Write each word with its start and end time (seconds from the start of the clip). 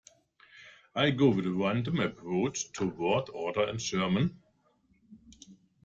I 0.95 1.11
go 1.11 1.29
with 1.29 1.45
a 1.45 1.51
random 1.51 1.99
approach 1.99 2.71
to 2.71 2.87
word 2.87 3.29
order 3.31 3.69
in 3.69 3.77
German. 3.77 4.41